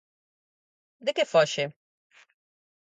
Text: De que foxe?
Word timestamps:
De 1.05 1.11
que 1.15 1.29
foxe? 1.33 1.65